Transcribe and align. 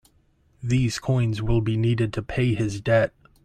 These 0.63 0.97
coins 0.97 1.43
will 1.43 1.61
be 1.61 1.77
needed 1.77 2.11
to 2.13 2.23
pay 2.23 2.55
his 2.55 2.81
debt. 2.81 3.13